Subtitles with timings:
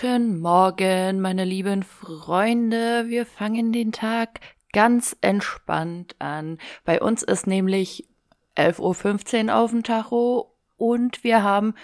[0.00, 3.04] Guten Morgen, meine lieben Freunde.
[3.08, 4.40] Wir fangen den Tag
[4.72, 6.56] ganz entspannt an.
[6.86, 8.08] Bei uns ist nämlich
[8.56, 11.74] 11.15 Uhr auf dem Tacho und wir haben,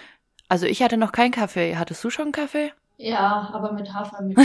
[0.49, 1.75] also ich hatte noch keinen Kaffee.
[1.75, 2.71] Hattest du schon einen Kaffee?
[2.97, 4.35] Ja, aber mit Hafermilch.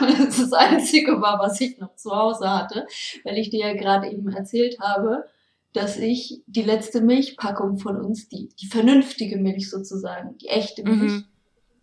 [0.00, 2.86] das ist das Einzige war, was ich noch zu Hause hatte,
[3.24, 5.24] weil ich dir ja gerade eben erzählt habe,
[5.72, 11.12] dass ich die letzte Milchpackung von uns, die, die vernünftige Milch sozusagen, die echte Milch,
[11.12, 11.24] mhm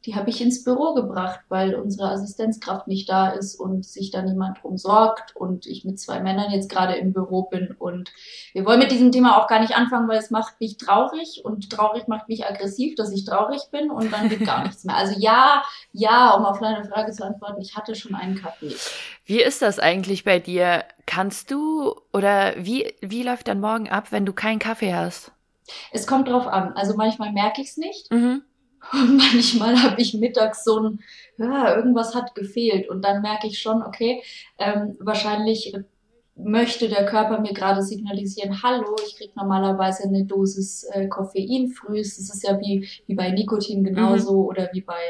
[0.05, 4.21] die habe ich ins Büro gebracht, weil unsere Assistenzkraft nicht da ist und sich da
[4.21, 8.11] niemand drum sorgt und ich mit zwei Männern jetzt gerade im Büro bin und
[8.53, 11.71] wir wollen mit diesem Thema auch gar nicht anfangen, weil es macht mich traurig und
[11.71, 14.95] traurig macht mich aggressiv, dass ich traurig bin und dann geht gar nichts mehr.
[14.95, 18.75] Also ja, ja, um auf deine Frage zu antworten, ich hatte schon einen Kaffee.
[19.25, 20.85] Wie ist das eigentlich bei dir?
[21.07, 25.31] Kannst du oder wie, wie läuft dann morgen ab, wenn du keinen Kaffee hast?
[25.91, 26.73] Es kommt drauf an.
[26.73, 28.12] Also manchmal merke ich es nicht.
[28.12, 28.43] Mhm.
[28.93, 30.99] Und manchmal habe ich mittags so ein,
[31.37, 32.89] ja, irgendwas hat gefehlt.
[32.89, 34.21] Und dann merke ich schon, okay,
[34.57, 35.73] ähm, wahrscheinlich
[36.35, 42.17] möchte der Körper mir gerade signalisieren, hallo, ich krieg normalerweise eine Dosis äh, Koffein frühs.
[42.17, 44.47] Das ist ja wie, wie bei Nikotin genauso mhm.
[44.47, 45.01] oder wie bei,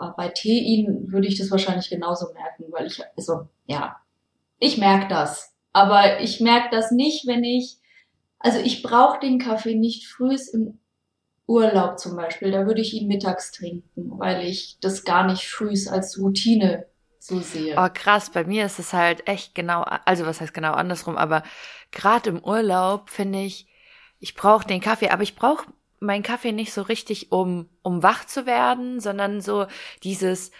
[0.00, 3.96] äh, bei Tein würde ich das wahrscheinlich genauso merken, weil ich, also, ja,
[4.58, 5.54] ich merke das.
[5.74, 7.76] Aber ich merke das nicht, wenn ich,
[8.38, 10.78] also ich brauche den Kaffee nicht frühs im
[11.46, 15.88] Urlaub zum Beispiel, da würde ich ihn mittags trinken, weil ich das gar nicht frühs
[15.88, 16.86] als Routine
[17.18, 17.76] so sehe.
[17.78, 21.42] Oh, krass, bei mir ist es halt echt genau, also was heißt genau andersrum, aber
[21.90, 23.66] gerade im Urlaub finde ich,
[24.18, 25.66] ich brauche den Kaffee, aber ich brauche
[26.00, 29.66] meinen Kaffee nicht so richtig, um, um wach zu werden, sondern so
[30.02, 30.50] dieses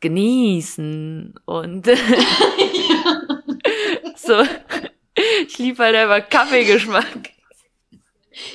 [0.00, 1.86] Genießen und
[4.16, 4.42] so.
[5.46, 7.30] Ich liebe halt einfach Kaffeegeschmack.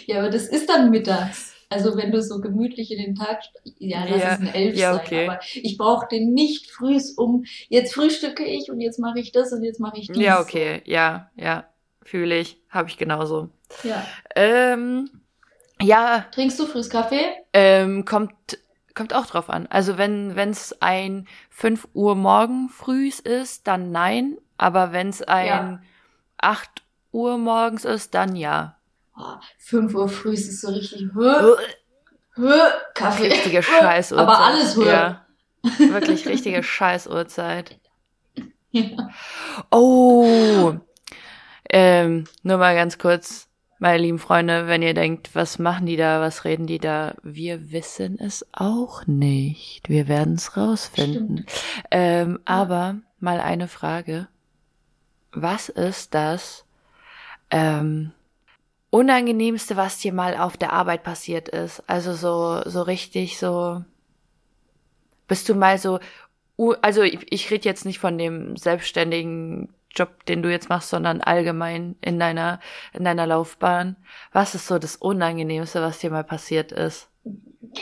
[0.05, 1.53] Ja, aber das ist dann mittags.
[1.69, 3.41] Also wenn du so gemütlich in den Tag,
[3.77, 5.25] ja, lass ja, es ein Elf ja, okay.
[5.25, 9.33] sein, aber ich brauche den nicht frühs um, jetzt frühstücke ich und jetzt mache ich
[9.33, 10.17] das und jetzt mache ich dies.
[10.17, 11.65] Ja, okay, ja, ja,
[12.03, 13.49] fühle ich, habe ich genauso.
[13.83, 14.05] Ja.
[14.35, 15.09] Ähm,
[15.81, 16.25] ja.
[16.31, 17.25] Trinkst du frühs Kaffee?
[17.51, 18.33] Ähm, kommt
[18.95, 19.67] kommt auch drauf an.
[19.67, 25.45] Also wenn es ein 5 Uhr morgen frühs ist, dann nein, aber wenn es ein
[25.45, 25.79] ja.
[26.37, 26.69] 8
[27.11, 28.76] Uhr morgens ist, dann ja
[29.17, 31.55] oh, 5 Uhr früh ist es so richtig, hö,
[32.35, 32.59] hö,
[32.93, 33.27] Kaffee.
[33.27, 34.27] Richtige Scheißuhrzeit.
[34.27, 34.87] Aber alles hö.
[34.87, 35.25] Ja,
[35.77, 37.79] wirklich richtige Scheißuhrzeit.
[38.71, 39.09] Ja.
[39.71, 40.75] Oh,
[41.69, 43.47] ähm, nur mal ganz kurz,
[43.79, 47.71] meine lieben Freunde, wenn ihr denkt, was machen die da, was reden die da, wir
[47.71, 49.89] wissen es auch nicht.
[49.89, 51.45] Wir werden es rausfinden.
[51.91, 52.39] Ähm, ja.
[52.45, 54.27] Aber mal eine Frage.
[55.31, 56.65] Was ist das
[57.51, 58.13] ähm,
[58.97, 61.83] Unangenehmste, was dir mal auf der Arbeit passiert ist?
[61.85, 63.83] Also so, so richtig so.
[65.27, 65.99] Bist du mal so,
[66.81, 71.21] also ich, ich rede jetzt nicht von dem selbstständigen Job, den du jetzt machst, sondern
[71.21, 72.59] allgemein in deiner,
[72.91, 73.97] in deiner Laufbahn.
[74.31, 77.07] Was ist so das Unangenehmste, was dir mal passiert ist?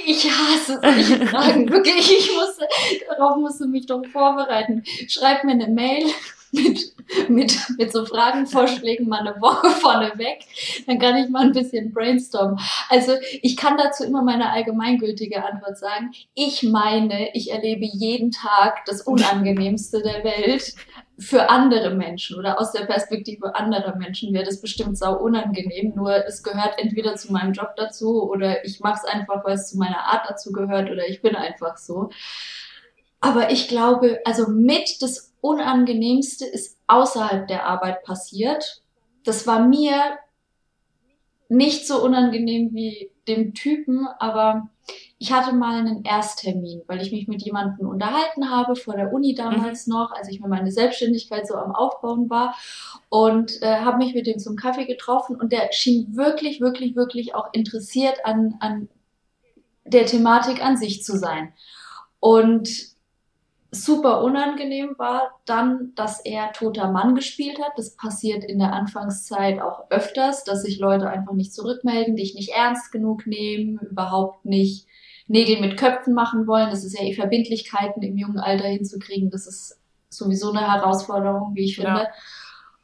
[0.06, 1.70] Ich hasse solche Fragen.
[1.70, 2.68] Wirklich, ich musste,
[3.08, 4.84] darauf musst du mich doch vorbereiten.
[5.08, 6.08] Schreib mir eine Mail
[6.56, 6.94] mit,
[7.30, 10.46] mit, mit so Fragenvorschlägen mal eine Woche vorneweg.
[10.88, 12.60] Dann kann ich mal ein bisschen brainstormen.
[12.90, 16.12] Also ich kann dazu immer meine allgemeingültige Antwort sagen.
[16.34, 20.74] Ich meine, ich erlebe jeden Tag das Unangenehmste der Welt
[21.18, 25.94] für andere Menschen oder aus der Perspektive anderer Menschen wäre das bestimmt sau unangenehm.
[25.96, 29.70] Nur es gehört entweder zu meinem Job dazu oder ich mache es einfach, weil es
[29.70, 32.10] zu meiner Art dazu gehört oder ich bin einfach so.
[33.22, 38.82] Aber ich glaube, also mit das Unangenehmste ist außerhalb der Arbeit passiert.
[39.24, 40.18] Das war mir
[41.50, 44.70] nicht so unangenehm wie dem Typen, aber
[45.20, 49.36] ich hatte mal einen Ersttermin, weil ich mich mit jemandem unterhalten habe, vor der Uni
[49.36, 49.94] damals mhm.
[49.94, 52.56] noch, als ich mir meine Selbstständigkeit so am Aufbauen war
[53.10, 57.36] und äh, habe mich mit dem zum Kaffee getroffen und der schien wirklich, wirklich, wirklich
[57.36, 58.90] auch interessiert an, an
[59.86, 61.54] der Thematik an sich zu sein.
[62.20, 62.95] Und
[63.84, 67.74] super unangenehm war dann, dass er toter Mann gespielt hat.
[67.78, 72.50] Das passiert in der Anfangszeit auch öfters, dass sich Leute einfach nicht zurückmelden, dich nicht
[72.50, 74.88] ernst genug nehmen, überhaupt nicht
[75.28, 76.70] Nägel mit Köpfen machen wollen.
[76.70, 79.32] Das ist ja eh Verbindlichkeiten im jungen Alter hinzukriegen.
[79.32, 79.80] Das ist
[80.10, 81.90] sowieso eine Herausforderung, wie ich finde.
[81.90, 82.08] Ja.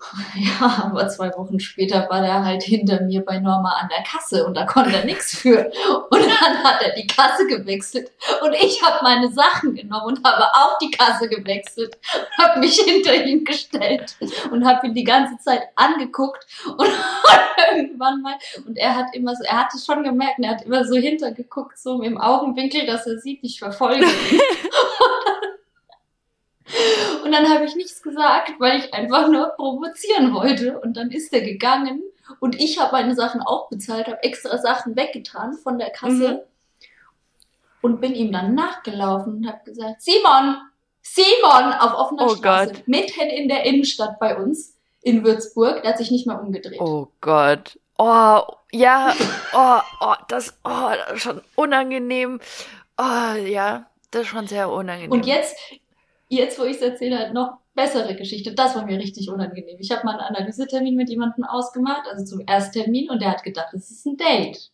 [0.35, 4.45] Ja, aber zwei Wochen später war der halt hinter mir bei Norma an der Kasse
[4.45, 5.71] und da konnte er nichts für.
[6.09, 8.11] Und dann hat er die Kasse gewechselt
[8.41, 11.97] und ich habe meine Sachen genommen und habe auch die Kasse gewechselt,
[12.37, 14.15] habe mich hinter ihn gestellt
[14.51, 16.45] und habe ihn die ganze Zeit angeguckt
[16.77, 16.89] und
[17.71, 20.85] irgendwann mal und er hat immer so, er hat es schon gemerkt, er hat immer
[20.85, 24.09] so hintergeguckt, so im Augenwinkel, dass er sieht, ich verfolge ihn.
[27.23, 30.79] Und dann habe ich nichts gesagt, weil ich einfach nur provozieren wollte.
[30.79, 32.01] Und dann ist er gegangen
[32.39, 36.87] und ich habe meine Sachen auch bezahlt, habe extra Sachen weggetan von der Kasse mhm.
[37.81, 40.57] und bin ihm dann nachgelaufen und habe gesagt, Simon,
[41.01, 42.87] Simon, auf offener oh Straße, Gott.
[42.87, 46.79] mitten in der Innenstadt bei uns in Würzburg, der hat sich nicht mehr umgedreht.
[46.79, 47.79] Oh Gott.
[47.97, 48.41] Oh,
[48.71, 49.13] ja,
[49.53, 52.39] oh, oh, das, oh, das ist schon unangenehm.
[52.97, 55.11] Oh, ja, das ist schon sehr unangenehm.
[55.11, 55.55] Und jetzt,
[56.31, 58.53] jetzt, wo ich es erzähle, halt noch bessere Geschichte.
[58.53, 59.77] Das war mir richtig unangenehm.
[59.79, 63.69] Ich habe mal einen Analysetermin mit jemandem ausgemacht, also zum Ersttermin, und der hat gedacht,
[63.73, 64.71] das ist ein Date.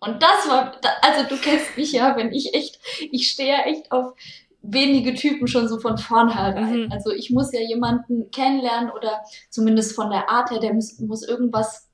[0.00, 2.78] Und das war, also du kennst mich ja, wenn ich echt,
[3.10, 4.14] ich stehe ja echt auf
[4.62, 6.84] wenige Typen schon so von vornherein.
[6.84, 6.92] Mhm.
[6.92, 11.26] Also ich muss ja jemanden kennenlernen oder zumindest von der Art her, der muss, muss
[11.26, 11.88] irgendwas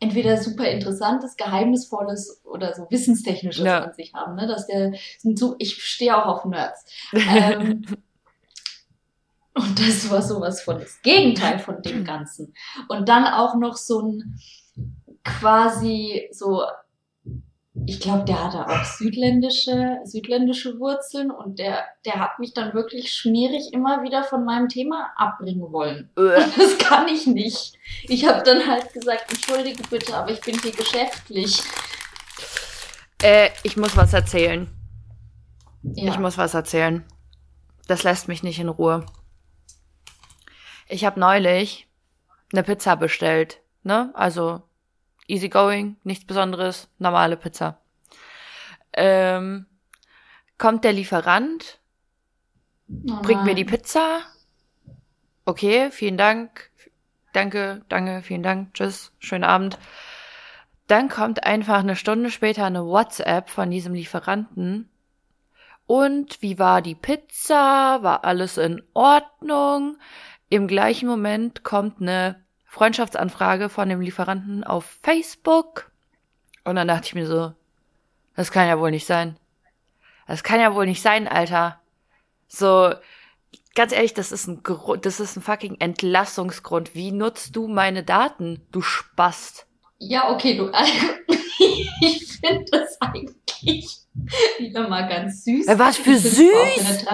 [0.00, 3.84] entweder super interessantes, geheimnisvolles oder so wissenstechnisches ja.
[3.84, 4.36] an sich haben.
[4.36, 4.46] Ne?
[4.46, 4.92] Dass der,
[5.34, 6.84] so, ich stehe auch auf Nerds.
[7.12, 7.84] ähm,
[9.58, 12.54] und das war sowas von das Gegenteil von dem Ganzen.
[12.88, 14.38] Und dann auch noch so ein
[15.24, 16.62] quasi so,
[17.86, 23.12] ich glaube, der hatte auch südländische, südländische Wurzeln und der, der hat mich dann wirklich
[23.12, 26.10] schmierig immer wieder von meinem Thema abbringen wollen.
[26.16, 26.20] Äh.
[26.20, 27.74] Und das kann ich nicht.
[28.04, 31.62] Ich habe dann halt gesagt, entschuldige bitte, aber ich bin hier geschäftlich.
[33.22, 34.68] Äh, ich muss was erzählen.
[35.82, 36.12] Ja.
[36.12, 37.04] Ich muss was erzählen.
[37.86, 39.06] Das lässt mich nicht in Ruhe.
[40.88, 41.86] Ich habe neulich
[42.52, 44.10] eine Pizza bestellt, ne?
[44.14, 44.62] Also
[45.26, 47.80] easy going, nichts Besonderes, normale Pizza.
[48.94, 49.66] Ähm,
[50.56, 51.78] kommt der Lieferant,
[52.88, 54.20] oh bringt mir die Pizza.
[55.44, 56.70] Okay, vielen Dank.
[57.32, 58.74] Danke, danke, vielen Dank.
[58.74, 59.78] Tschüss, schönen Abend.
[60.86, 64.88] Dann kommt einfach eine Stunde später eine WhatsApp von diesem Lieferanten.
[65.86, 68.02] Und wie war die Pizza?
[68.02, 69.98] War alles in Ordnung?
[70.48, 75.90] Im gleichen Moment kommt eine Freundschaftsanfrage von dem Lieferanten auf Facebook.
[76.64, 77.52] Und dann dachte ich mir so,
[78.34, 79.36] das kann ja wohl nicht sein.
[80.26, 81.80] Das kann ja wohl nicht sein, Alter.
[82.46, 82.92] So,
[83.74, 84.62] ganz ehrlich, das ist ein,
[85.02, 86.94] das ist ein fucking Entlassungsgrund.
[86.94, 89.66] Wie nutzt du meine Daten, du Spast?
[89.98, 90.70] Ja, okay, du,
[92.00, 92.87] ich finde das
[94.86, 95.66] mal ganz süß.
[95.78, 97.06] Was für süß?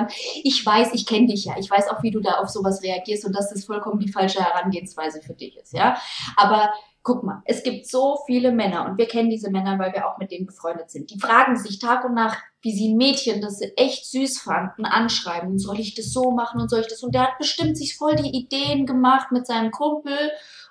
[0.43, 1.55] Ich weiß, ich kenne dich ja.
[1.59, 4.45] Ich weiß auch, wie du da auf sowas reagierst und dass das vollkommen die falsche
[4.45, 5.97] Herangehensweise für dich ist, ja.
[6.37, 6.73] Aber
[7.05, 10.19] guck mal, es gibt so viele Männer und wir kennen diese Männer, weil wir auch
[10.19, 11.11] mit denen befreundet sind.
[11.11, 14.87] Die fragen sich Tag und Nacht, wie sie ein Mädchen, das sie echt süß fanden,
[14.87, 15.59] anschreiben.
[15.59, 17.03] Soll ich das so machen und soll ich das?
[17.03, 20.17] Und der hat bestimmt sich voll die Ideen gemacht mit seinem Kumpel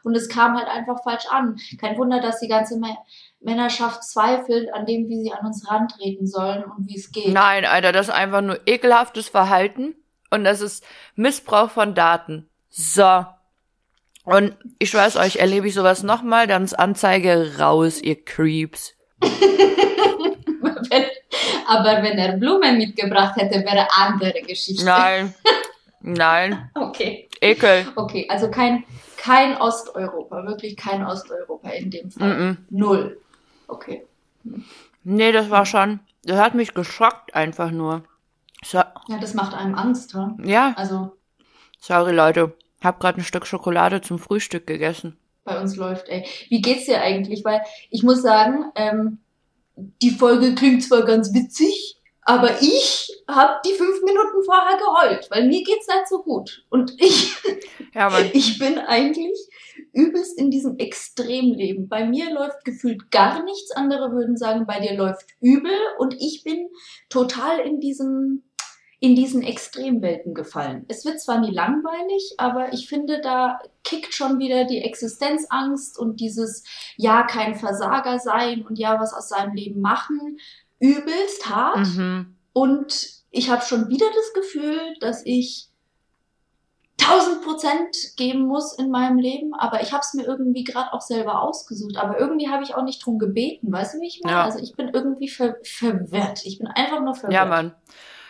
[0.03, 1.57] und es kam halt einfach falsch an.
[1.79, 2.79] Kein Wunder, dass die ganze
[3.43, 7.33] Männerschaft zweifelt an dem, wie sie an uns rantreten sollen und wie es geht.
[7.33, 9.95] Nein, Alter, das ist einfach nur ekelhaftes Verhalten
[10.29, 10.83] und das ist
[11.15, 12.49] Missbrauch von Daten.
[12.69, 13.25] So.
[14.23, 18.95] Und ich weiß euch, erlebe ich sowas nochmal, dann ist Anzeige raus, ihr Creeps.
[19.19, 19.31] wenn,
[21.67, 24.85] aber wenn er Blumen mitgebracht hätte, wäre andere Geschichte.
[24.85, 25.33] Nein.
[25.99, 26.69] Nein.
[26.75, 27.27] okay.
[27.41, 27.85] Ekel.
[27.95, 28.85] Okay, also kein,
[29.17, 32.29] kein Osteuropa, wirklich kein Osteuropa in dem Fall.
[32.29, 32.57] Mm -mm.
[32.69, 33.17] Null.
[33.73, 34.05] Okay.
[35.03, 38.03] Nee, das war schon, das hat mich geschockt einfach nur.
[38.63, 38.77] So.
[38.77, 40.35] Ja, das macht einem Angst, ha?
[40.43, 40.73] Ja.
[40.77, 41.17] Also.
[41.79, 42.53] Sorry, Leute.
[42.81, 45.17] Hab gerade ein Stück Schokolade zum Frühstück gegessen.
[45.43, 46.25] Bei uns läuft, ey.
[46.49, 47.43] Wie geht's dir eigentlich?
[47.43, 49.19] Weil ich muss sagen, ähm,
[49.75, 55.47] die Folge klingt zwar ganz witzig, aber ich habe die fünf Minuten vorher geheult, weil
[55.47, 56.65] mir geht's nicht so gut.
[56.69, 57.35] Und ich,
[57.93, 59.37] ja, ich bin eigentlich
[59.91, 61.87] übelst in diesem Extremleben.
[61.87, 63.71] Bei mir läuft gefühlt gar nichts.
[63.71, 65.75] Andere würden sagen, bei dir läuft übel.
[65.97, 66.67] Und ich bin
[67.09, 68.43] total in diesem,
[68.99, 70.85] in diesen Extremwelten gefallen.
[70.87, 76.21] Es wird zwar nie langweilig, aber ich finde, da kickt schon wieder die Existenzangst und
[76.21, 76.63] dieses
[76.95, 80.37] Ja, kein Versager sein und Ja, was aus seinem Leben machen
[80.83, 81.87] übelst hart.
[81.95, 82.35] Mhm.
[82.51, 85.69] Und ich habe schon wieder das Gefühl, dass ich
[87.01, 91.01] 1000 Prozent geben muss in meinem Leben, aber ich habe es mir irgendwie gerade auch
[91.01, 91.97] selber ausgesucht.
[91.97, 94.37] Aber irgendwie habe ich auch nicht drum gebeten, weißt du, wie ich meine?
[94.37, 94.43] Ja.
[94.43, 96.45] Also ich bin irgendwie ver verwirrt.
[96.45, 97.33] Ich bin einfach nur verwirrt.
[97.33, 97.73] Ja, Mann.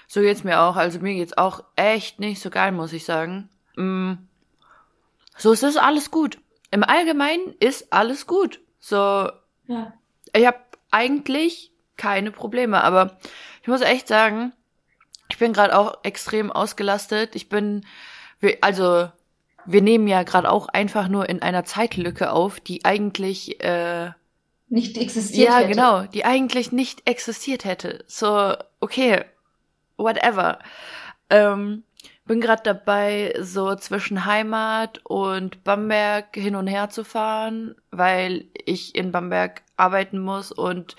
[0.07, 0.75] So geht's mir auch.
[0.75, 3.49] Also mir geht's auch echt nicht so geil, muss ich sagen.
[3.75, 4.13] Mm.
[5.37, 6.37] So ist es alles gut.
[6.71, 8.61] Im Allgemeinen ist alles gut.
[8.79, 8.95] So,
[9.67, 9.93] Ja.
[10.33, 10.59] ich habe
[10.91, 13.17] eigentlich keine Probleme, aber
[13.61, 14.53] ich muss echt sagen,
[15.29, 17.35] ich bin gerade auch extrem ausgelastet.
[17.35, 17.85] Ich bin,
[18.61, 19.09] also
[19.65, 24.11] wir nehmen ja gerade auch einfach nur in einer Zeitlücke auf, die eigentlich, äh,
[24.69, 25.69] Nicht existiert ja hätte.
[25.69, 28.03] genau, die eigentlich nicht existiert hätte.
[28.07, 29.23] So, okay,
[29.97, 30.59] whatever.
[31.29, 31.83] Ähm,
[32.25, 38.95] bin gerade dabei, so zwischen Heimat und Bamberg hin und her zu fahren, weil ich
[38.95, 40.95] in Bamberg arbeiten muss und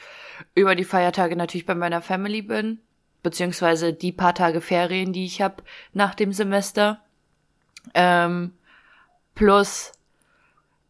[0.54, 2.80] über die Feiertage natürlich bei meiner Family bin,
[3.22, 5.62] beziehungsweise die paar Tage Ferien, die ich habe
[5.92, 7.00] nach dem Semester.
[7.94, 8.54] Ähm,
[9.34, 9.92] plus,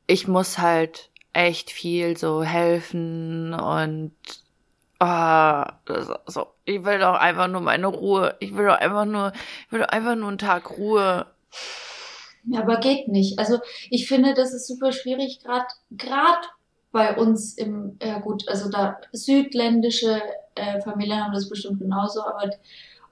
[0.07, 4.13] ich muss halt echt viel so helfen und
[5.89, 8.37] ist so, ich will doch einfach nur meine Ruhe.
[8.41, 9.33] Ich will doch einfach nur,
[9.67, 11.27] ich will doch einfach nur einen Tag Ruhe.
[12.47, 13.39] Ja, aber geht nicht.
[13.39, 13.59] Also
[13.91, 16.47] ich finde, das ist super schwierig, gerade gerade
[16.95, 20.23] bei uns im, ja gut, also da südländische
[20.55, 22.51] äh, Familien haben das bestimmt genauso, aber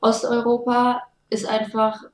[0.01, 2.05] Osteuropa ist einfach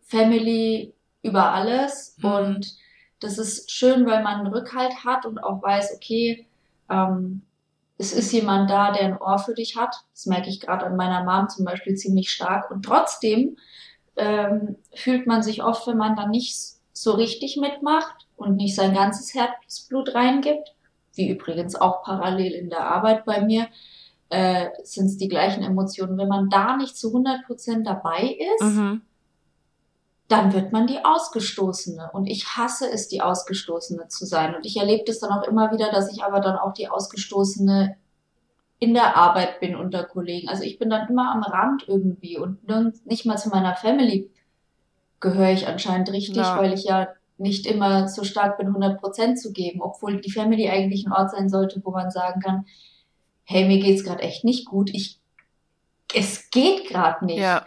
[0.00, 2.30] Family über alles Mhm.
[2.30, 2.76] und
[3.20, 6.46] das ist schön, weil man einen Rückhalt hat und auch weiß, okay,
[6.88, 7.42] ähm,
[7.98, 9.94] es ist jemand da, der ein Ohr für dich hat.
[10.14, 12.70] Das merke ich gerade an meiner Mom zum Beispiel ziemlich stark.
[12.70, 13.56] Und trotzdem
[14.16, 16.56] ähm, fühlt man sich oft, wenn man dann nicht
[16.92, 20.76] so richtig mitmacht und nicht sein ganzes Herzblut reingibt,
[21.18, 23.66] wie übrigens auch parallel in der Arbeit bei mir,
[24.30, 26.16] äh, sind es die gleichen Emotionen.
[26.16, 29.02] Wenn man da nicht zu 100% dabei ist, Mhm.
[30.28, 32.10] dann wird man die Ausgestoßene.
[32.12, 34.54] Und ich hasse es, die Ausgestoßene zu sein.
[34.54, 37.96] Und ich erlebe das dann auch immer wieder, dass ich aber dann auch die Ausgestoßene
[38.78, 40.48] in der Arbeit bin unter Kollegen.
[40.48, 42.58] Also ich bin dann immer am Rand irgendwie und
[43.06, 44.30] nicht mal zu meiner Family
[45.20, 46.58] gehöre ich anscheinend richtig, Ja.
[46.58, 47.08] weil ich ja
[47.38, 51.30] nicht immer so stark bin, 100 Prozent zu geben, obwohl die Family eigentlich ein Ort
[51.30, 52.66] sein sollte, wo man sagen kann,
[53.44, 55.20] hey, mir geht's gerade echt nicht gut, ich,
[56.14, 57.38] es geht gerade nicht.
[57.38, 57.66] Ja,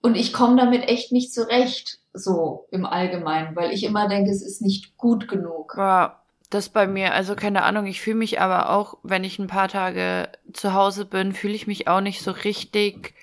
[0.00, 4.42] Und ich komme damit echt nicht zurecht, so im Allgemeinen, weil ich immer denke, es
[4.42, 5.76] ist nicht gut genug.
[5.76, 9.48] war das bei mir, also keine Ahnung, ich fühle mich aber auch, wenn ich ein
[9.48, 13.14] paar Tage zu Hause bin, fühle ich mich auch nicht so richtig,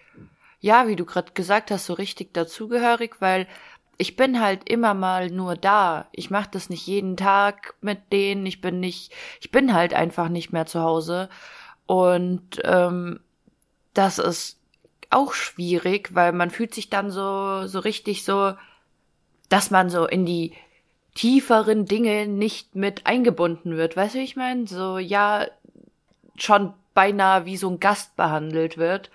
[0.59, 3.47] ja, wie du gerade gesagt hast, so richtig dazugehörig, weil
[3.97, 6.07] ich bin halt immer mal nur da.
[6.11, 8.45] Ich mache das nicht jeden Tag mit denen.
[8.45, 11.29] Ich bin nicht, ich bin halt einfach nicht mehr zu Hause.
[11.85, 13.19] Und ähm,
[13.93, 14.59] das ist
[15.09, 18.53] auch schwierig, weil man fühlt sich dann so, so richtig so,
[19.49, 20.53] dass man so in die
[21.13, 23.95] tieferen Dinge nicht mit eingebunden wird.
[23.95, 24.67] Weißt du, wie ich meine?
[24.67, 25.45] So, ja,
[26.35, 29.11] schon beinahe wie so ein Gast behandelt wird.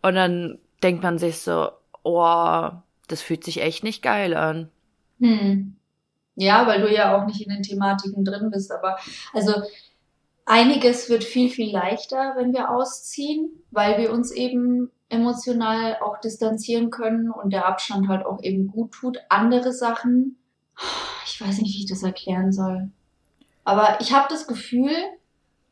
[0.00, 1.70] Und dann denkt man sich so,
[2.02, 2.70] oh,
[3.08, 4.70] das fühlt sich echt nicht geil an.
[5.20, 5.76] Hm.
[6.36, 8.96] Ja, weil du ja auch nicht in den Thematiken drin bist, aber
[9.32, 9.52] also
[10.46, 16.90] einiges wird viel, viel leichter, wenn wir ausziehen, weil wir uns eben emotional auch distanzieren
[16.90, 19.18] können und der Abstand halt auch eben gut tut.
[19.28, 20.38] Andere Sachen,
[21.26, 22.90] ich weiß nicht, wie ich das erklären soll.
[23.64, 24.92] Aber ich habe das Gefühl,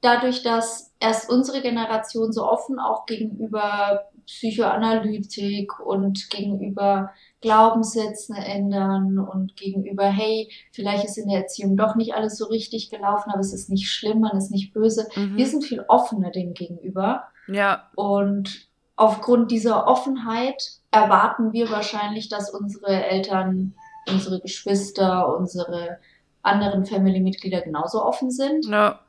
[0.01, 9.57] dadurch, dass erst unsere Generation so offen auch gegenüber Psychoanalytik und gegenüber Glaubenssätzen ändern und
[9.57, 13.53] gegenüber, hey, vielleicht ist in der Erziehung doch nicht alles so richtig gelaufen, aber es
[13.53, 15.09] ist nicht schlimm, man ist nicht böse.
[15.15, 15.37] Mhm.
[15.37, 17.25] Wir sind viel offener dem gegenüber.
[17.47, 23.75] Ja, Und aufgrund dieser Offenheit erwarten wir wahrscheinlich, dass unsere Eltern,
[24.09, 25.99] unsere Geschwister, unsere
[26.43, 28.67] anderen Family-Mitglieder genauso offen sind.
[28.67, 29.01] ja,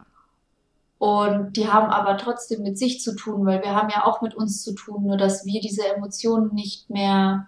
[1.00, 4.34] Und die haben aber trotzdem mit sich zu tun, weil wir haben ja auch mit
[4.34, 7.48] uns zu tun, nur dass wir diese Emotionen nicht mehr,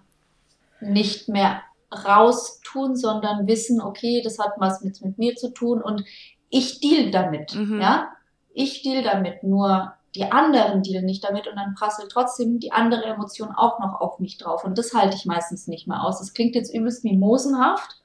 [0.80, 1.60] nicht mehr
[1.92, 6.04] raustun, sondern wissen, okay, das hat was mit, mit mir zu tun und
[6.48, 7.80] ich deal damit, Mhm.
[7.80, 8.08] ja?
[8.52, 13.04] Ich deal damit, nur die anderen dealen nicht damit und dann prasselt trotzdem die andere
[13.04, 16.18] Emotion auch noch auf mich drauf und das halte ich meistens nicht mehr aus.
[16.18, 18.00] Das klingt jetzt übelst mimosenhaft,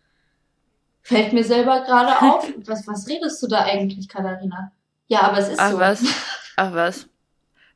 [1.02, 2.48] fällt mir selber gerade auf.
[2.66, 4.72] Was, was redest du da eigentlich, Katharina?
[5.08, 5.80] Ja, aber es ist ach so.
[5.80, 6.04] was,
[6.56, 7.08] ach was.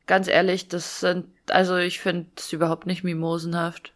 [0.08, 3.94] Ganz ehrlich, das sind, also ich finde es überhaupt nicht mimosenhaft.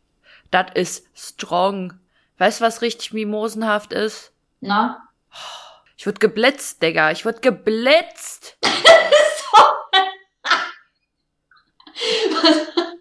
[0.52, 1.94] Das ist strong.
[2.38, 4.32] Weißt du, was richtig mimosenhaft ist?
[4.62, 5.10] Na?
[5.98, 7.12] Ich wurde geblitzt, Digga.
[7.12, 8.58] Ich wurde geblitzt.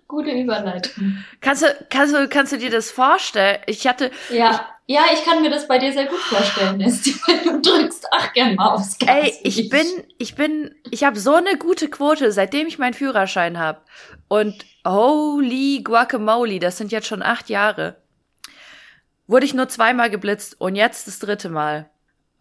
[0.08, 1.24] Gute Überleitung.
[1.40, 3.60] Kannst du, kannst du, kannst du dir das vorstellen?
[3.66, 7.62] Ich hatte, Ja, ja, ich kann mir das bei dir sehr gut vorstellen, Esti, wenn
[7.62, 8.06] du drückst.
[8.10, 9.08] Ach, gern mal aufs Gas.
[9.08, 9.86] ey, ich bin,
[10.18, 13.86] ich bin, ich habe so eine gute Quote, seitdem ich meinen Führerschein hab.
[14.28, 17.96] Und holy guacamole, das sind jetzt schon acht Jahre.
[19.26, 21.88] wurde ich nur zweimal geblitzt und jetzt das dritte Mal.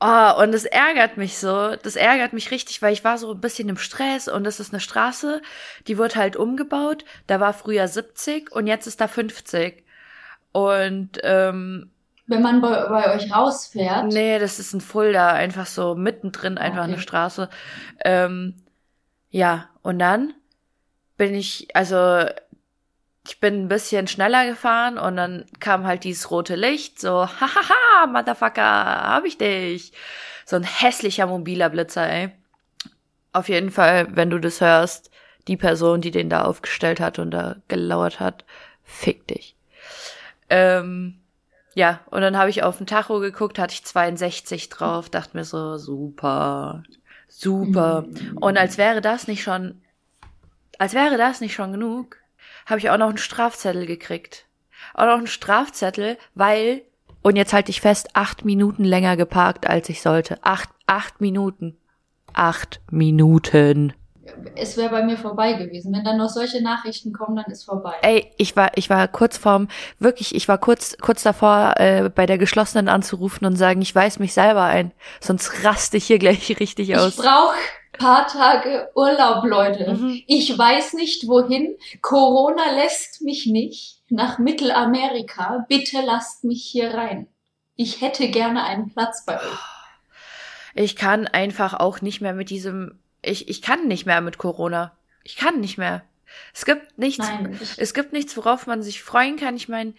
[0.03, 1.75] Oh, und das ärgert mich so.
[1.75, 4.74] Das ärgert mich richtig, weil ich war so ein bisschen im Stress und das ist
[4.74, 5.43] eine Straße,
[5.88, 7.05] die wird halt umgebaut.
[7.27, 9.86] Da war früher 70 und jetzt ist da 50.
[10.53, 11.91] Und ähm,
[12.31, 14.11] wenn man bei, bei euch rausfährt.
[14.11, 16.93] Nee, das ist ein Fulda, einfach so mittendrin, einfach okay.
[16.93, 17.50] eine Straße.
[18.03, 18.55] Ähm,
[19.29, 20.33] ja, und dann
[21.17, 22.25] bin ich, also
[23.27, 28.07] ich bin ein bisschen schneller gefahren und dann kam halt dieses rote Licht, so, hahaha,
[28.07, 29.93] Motherfucker, hab ich dich.
[30.45, 32.31] So ein hässlicher mobiler Blitzer, ey.
[33.33, 35.11] Auf jeden Fall, wenn du das hörst,
[35.47, 38.43] die Person, die den da aufgestellt hat und da gelauert hat,
[38.83, 39.55] fick dich.
[40.50, 41.20] Ähm,
[41.73, 45.45] ja, und dann habe ich auf den Tacho geguckt, hatte ich 62 drauf, dachte mir
[45.45, 46.83] so, super,
[47.27, 48.03] super.
[48.03, 48.37] Mhm.
[48.37, 49.81] Und als wäre das nicht schon,
[50.77, 52.17] als wäre das nicht schon genug,
[52.65, 54.45] habe ich auch noch einen Strafzettel gekriegt.
[54.93, 56.81] Auch noch einen Strafzettel, weil,
[57.21, 60.43] und jetzt halte ich fest, acht Minuten länger geparkt, als ich sollte.
[60.43, 61.77] Acht, acht Minuten.
[62.33, 63.93] Acht Minuten.
[64.55, 65.93] Es wäre bei mir vorbei gewesen.
[65.93, 67.93] Wenn dann noch solche Nachrichten kommen, dann ist vorbei.
[68.01, 69.67] Ey, ich war, ich war kurz vorm,
[70.00, 74.19] wirklich, ich war kurz, kurz davor, äh, bei der geschlossenen anzurufen und sagen, ich weiß
[74.19, 77.17] mich selber ein, sonst raste ich hier gleich richtig aus.
[77.17, 77.53] Ich brauch
[78.01, 79.93] paar Tage Urlaub, Leute.
[79.93, 80.23] Mhm.
[80.27, 81.77] Ich weiß nicht wohin.
[82.01, 85.65] Corona lässt mich nicht nach Mittelamerika.
[85.69, 87.27] Bitte lasst mich hier rein.
[87.75, 89.59] Ich hätte gerne einen Platz bei euch.
[90.73, 94.91] Ich kann einfach auch nicht mehr mit diesem, ich, ich kann nicht mehr mit Corona.
[95.23, 96.03] Ich kann nicht mehr.
[96.53, 99.55] Es gibt nichts, Nein, es gibt nichts, worauf man sich freuen kann.
[99.55, 99.93] Ich meine,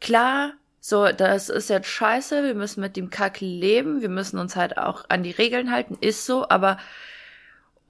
[0.00, 4.56] klar, so, das ist jetzt scheiße, wir müssen mit dem Kack leben, wir müssen uns
[4.56, 6.78] halt auch an die Regeln halten, ist so, aber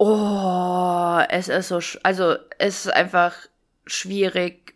[0.02, 3.34] Oh, es ist so, also es ist einfach
[3.84, 4.74] schwierig,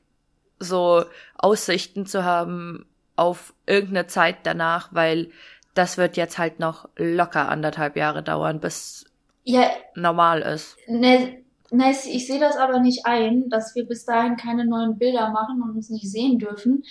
[0.58, 1.06] so
[1.38, 2.84] Aussichten zu haben
[3.16, 5.30] auf irgendeine Zeit danach, weil
[5.72, 9.06] das wird jetzt halt noch locker anderthalb Jahre dauern, bis
[9.44, 10.76] ja, normal ist.
[10.88, 15.30] Ne, ne, ich sehe das aber nicht ein, dass wir bis dahin keine neuen Bilder
[15.30, 16.82] machen und uns nicht sehen dürfen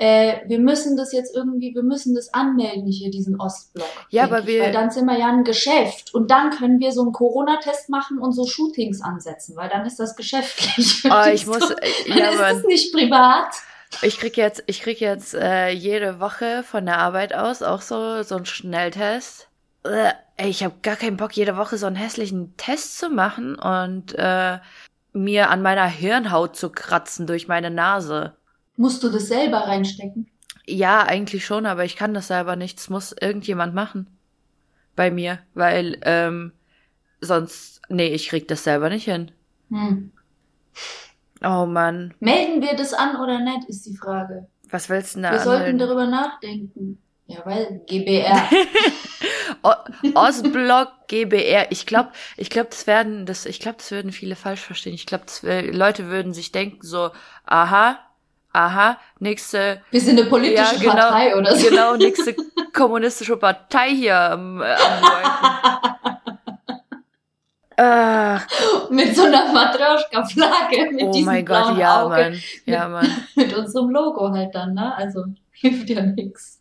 [0.00, 3.86] äh, wir müssen das jetzt irgendwie, wir müssen das anmelden hier, diesen Ostblock.
[4.08, 4.62] Ja, aber wir.
[4.62, 6.14] Weil dann sind wir ja ein Geschäft.
[6.14, 10.00] Und dann können wir so einen Corona-Test machen und so Shootings ansetzen, weil dann ist
[10.00, 11.04] das geschäftlich.
[11.04, 13.52] Oh, ich muss, so, äh, ja, ist das nicht privat.
[14.00, 18.22] Ich krieg jetzt, ich krieg jetzt äh, jede Woche von der Arbeit aus auch so
[18.22, 19.48] so einen Schnelltest.
[19.82, 23.56] Äh, ey, ich habe gar keinen Bock, jede Woche so einen hässlichen Test zu machen
[23.56, 24.58] und äh,
[25.12, 28.34] mir an meiner Hirnhaut zu kratzen durch meine Nase.
[28.76, 30.30] Musst du das selber reinstecken?
[30.66, 32.78] Ja, eigentlich schon, aber ich kann das selber nicht.
[32.78, 34.06] Das muss irgendjemand machen.
[34.96, 36.52] Bei mir, weil ähm,
[37.20, 39.30] sonst, nee, ich krieg das selber nicht hin.
[39.68, 40.12] Hm.
[41.42, 42.14] Oh Mann.
[42.20, 44.46] Melden wir das an oder nicht, ist die Frage.
[44.70, 45.62] Was willst du denn da Wir anmelden?
[45.62, 46.98] sollten darüber nachdenken.
[47.26, 48.48] Ja, weil GBR.
[50.14, 51.66] Ostblock GBR.
[51.70, 54.94] Ich glaube, ich glaube, das werden, das, ich glaube, das würden viele falsch verstehen.
[54.94, 55.24] Ich glaube,
[55.72, 57.10] Leute würden sich denken so,
[57.46, 57.98] aha,
[58.52, 59.82] aha, nächste.
[59.90, 61.68] Wir sind eine politische ja, genau, Partei oder so.
[61.68, 62.34] Genau, nächste
[62.72, 65.50] kommunistische Partei hier am, äh, am
[67.82, 68.46] Ach.
[68.90, 70.90] Mit so einer Matroschka-Flagge.
[70.92, 72.42] Mit oh mein Gott, ja, Auge, Mann.
[72.66, 73.08] Ja, Mann.
[73.34, 74.94] Mit, unserem Logo halt dann, ne?
[74.94, 76.60] Also, hilft ja nix.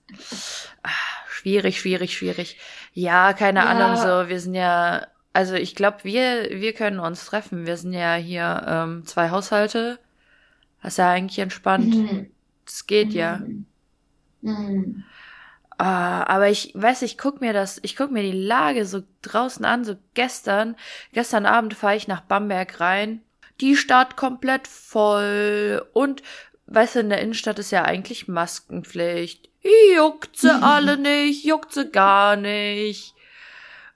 [1.29, 2.57] Schwierig, schwierig, schwierig.
[2.93, 3.65] Ja, keine ja.
[3.65, 7.65] Ahnung, so, wir sind ja, also ich glaube, wir, wir können uns treffen.
[7.65, 9.99] Wir sind ja hier ähm, zwei Haushalte
[10.81, 11.95] das ist ja eigentlich entspannt.
[11.95, 12.31] Mhm.
[12.65, 13.41] Das geht ja.
[14.41, 15.03] Mhm.
[15.81, 19.63] Uh, aber ich weiß, ich guck mir das, ich guck mir die Lage so draußen
[19.63, 20.75] an, so gestern.
[21.13, 23.21] Gestern Abend fahre ich nach Bamberg rein.
[23.61, 25.85] Die Stadt komplett voll.
[25.93, 26.21] Und,
[26.67, 29.48] weißt du, in der Innenstadt ist ja eigentlich Maskenpflicht.
[29.61, 33.13] Juckt sie alle nicht, juckt sie gar nicht.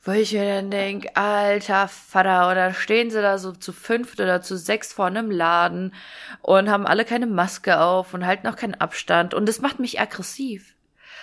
[0.05, 4.41] Wo ich mir dann denk, alter Vater, oder stehen sie da so zu fünft oder
[4.41, 5.93] zu sechs vor einem Laden
[6.41, 9.33] und haben alle keine Maske auf und halten auch keinen Abstand.
[9.33, 10.75] Und das macht mich aggressiv.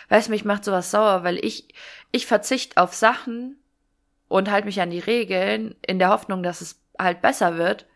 [0.09, 1.69] Weißt mich macht sowas sauer, weil ich,
[2.11, 3.59] ich verzichte auf Sachen
[4.29, 7.87] und halte mich an die Regeln in der Hoffnung, dass es halt besser wird.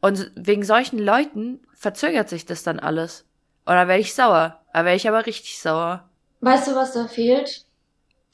[0.00, 3.27] Und wegen solchen Leuten verzögert sich das dann alles.
[3.68, 4.58] Und dann werde ich sauer.
[4.72, 6.08] Da werde ich aber richtig sauer.
[6.40, 7.66] Weißt du, was da fehlt?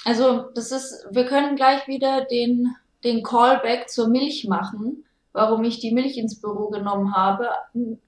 [0.05, 5.81] Also, das ist, wir können gleich wieder den, den Callback zur Milch machen, warum ich
[5.81, 7.49] die Milch ins Büro genommen habe.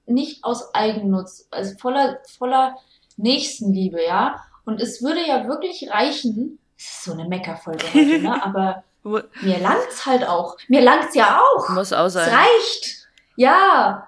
[0.07, 2.77] Nicht aus Eigennutz, also voller, voller
[3.17, 4.37] Nächstenliebe, ja.
[4.65, 8.41] Und es würde ja wirklich reichen, es ist so eine Meckerfolge heute, ne?
[8.45, 10.57] Aber mir langt's halt auch.
[10.69, 11.71] Mir langt's ja auch.
[11.71, 12.29] Muss auch sein.
[12.29, 13.09] Es reicht.
[13.35, 14.06] Ja.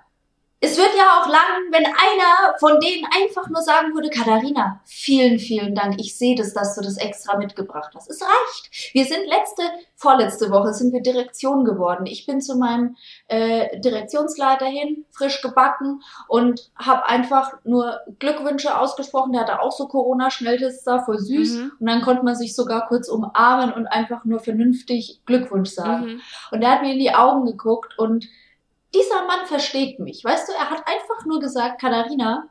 [0.60, 5.38] Es wird ja auch lang, wenn einer von denen einfach nur sagen würde, Katharina, vielen,
[5.38, 6.00] vielen Dank.
[6.00, 8.10] Ich sehe das, dass du das extra mitgebracht hast.
[8.10, 8.92] Es reicht.
[8.92, 9.62] Wir sind letzte,
[9.94, 12.06] vorletzte Woche sind wir Direktion geworden.
[12.06, 12.96] Ich bin zu meinem
[13.28, 19.32] äh, Direktionsleiter hin, frisch gebacken und habe einfach nur Glückwünsche ausgesprochen.
[19.32, 21.54] Der hatte auch so Corona-Schnelltests da, voll süß.
[21.54, 21.72] Mhm.
[21.78, 26.06] Und dann konnte man sich sogar kurz umarmen und einfach nur vernünftig Glückwunsch sagen.
[26.06, 26.20] Mhm.
[26.50, 28.26] Und der hat mir in die Augen geguckt und
[28.94, 30.24] dieser Mann versteht mich.
[30.24, 32.48] Weißt du, er hat einfach nur gesagt, Katharina,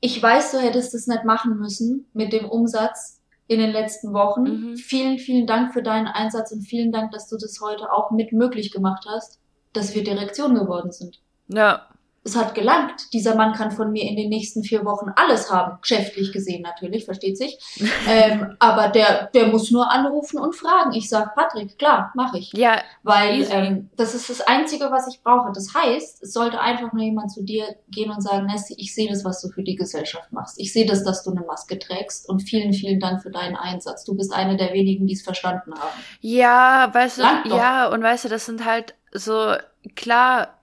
[0.00, 4.42] ich weiß, du hättest es nicht machen müssen mit dem Umsatz in den letzten Wochen.
[4.42, 4.76] Mhm.
[4.76, 8.32] Vielen, vielen Dank für deinen Einsatz und vielen Dank, dass du das heute auch mit
[8.32, 9.40] möglich gemacht hast,
[9.72, 11.20] dass wir Direktion geworden sind.
[11.48, 11.86] Ja
[12.26, 13.12] es hat gelangt.
[13.12, 15.78] Dieser Mann kann von mir in den nächsten vier Wochen alles haben.
[15.80, 17.58] Geschäftlich gesehen natürlich, versteht sich.
[18.08, 20.92] ähm, aber der, der muss nur anrufen und fragen.
[20.92, 22.52] Ich sag, Patrick, klar, mache ich.
[22.52, 22.80] Ja.
[23.04, 25.52] Weil ähm, das ist das Einzige, was ich brauche.
[25.52, 29.08] Das heißt, es sollte einfach nur jemand zu dir gehen und sagen, Nessie, ich sehe
[29.08, 30.58] das, was du für die Gesellschaft machst.
[30.60, 34.04] Ich sehe das, dass du eine Maske trägst und vielen, vielen Dank für deinen Einsatz.
[34.04, 35.94] Du bist eine der wenigen, die es verstanden haben.
[36.20, 37.22] Ja, weißt du,
[37.54, 39.54] ja, und weißt du, das sind halt so,
[39.94, 40.56] klar,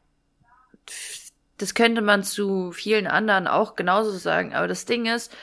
[1.57, 4.53] das könnte man zu vielen anderen auch genauso sagen.
[4.53, 5.35] Aber das Ding ist,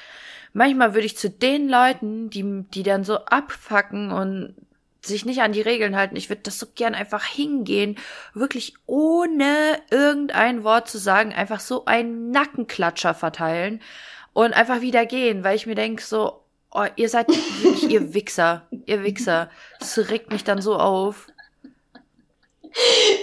[0.52, 4.54] manchmal würde ich zu den Leuten, die, die dann so abfacken und
[5.02, 7.96] sich nicht an die Regeln halten, ich würde das so gern einfach hingehen,
[8.34, 13.80] wirklich ohne irgendein Wort zu sagen, einfach so einen Nackenklatscher verteilen
[14.32, 18.68] und einfach wieder gehen, weil ich mir denke so, oh, ihr seid wirklich ihr Wichser,
[18.86, 19.50] ihr Wichser.
[19.78, 21.28] Das regt mich dann so auf.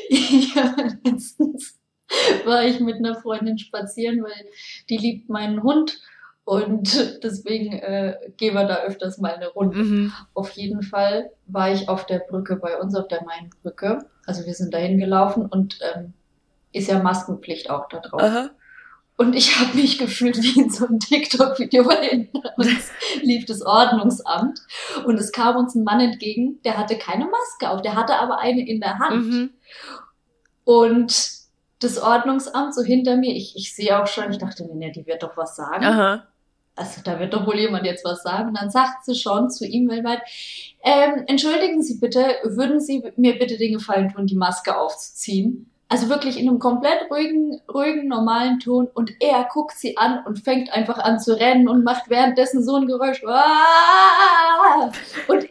[0.10, 1.77] Ja, letztens
[2.46, 4.46] war ich mit einer Freundin spazieren, weil
[4.89, 6.00] die liebt meinen Hund
[6.48, 9.78] und deswegen äh, gehen wir da öfters mal eine Runde.
[9.80, 10.13] Mhm.
[10.34, 14.06] Auf jeden Fall war ich auf der Brücke bei uns, auf der Mainbrücke.
[14.26, 16.13] Also wir sind dahin gelaufen und ähm,
[16.72, 18.22] ist ja Maskenpflicht auch da drauf.
[18.22, 18.50] Aha.
[19.17, 22.91] Und ich habe mich gefühlt wie in so einem TikTok-Video, weil hinter uns
[23.24, 24.62] lief das Ordnungsamt
[25.06, 28.39] und es kam uns ein Mann entgegen, der hatte keine Maske auf, der hatte aber
[28.39, 29.26] eine in der Hand.
[29.26, 29.50] Mhm.
[30.63, 31.37] Und
[31.80, 33.36] das Ordnungsamt so hinter mir.
[33.36, 35.86] Ich, ich sehe auch schon, ich dachte mir, ne, die wird doch was sagen.
[35.86, 36.24] Aha.
[36.76, 38.50] Also da wird doch wohl jemand jetzt was sagen.
[38.50, 40.22] Und dann sagt sie schon zu ihm weltweit,
[40.84, 45.72] ähm, entschuldigen Sie bitte, würden Sie mir bitte den Gefallen tun, die Maske aufzuziehen?
[45.90, 48.88] Also wirklich in einem komplett ruhigen, ruhigen, normalen Ton.
[48.94, 52.76] Und er guckt sie an und fängt einfach an zu rennen und macht währenddessen so
[52.76, 53.24] ein Geräusch.
[55.28, 55.48] Und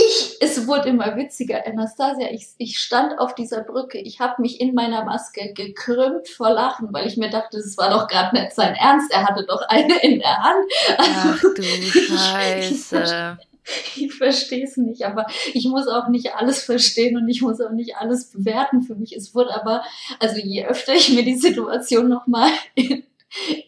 [0.00, 2.28] ich, es wurde immer witziger, Anastasia.
[2.30, 3.98] Ich, ich stand auf dieser Brücke.
[3.98, 7.90] Ich habe mich in meiner Maske gekrümmt vor Lachen, weil ich mir dachte, das war
[7.90, 9.10] doch gerade nicht sein Ernst.
[9.10, 10.64] Er hatte doch eine in der Hand.
[10.96, 11.62] Also, Ach du
[12.16, 13.38] Scheiße.
[13.64, 17.60] Ich, ich verstehe es nicht, aber ich muss auch nicht alles verstehen und ich muss
[17.60, 19.16] auch nicht alles bewerten für mich.
[19.16, 19.82] Es wurde aber,
[20.20, 23.02] also je öfter ich mir die Situation nochmal in,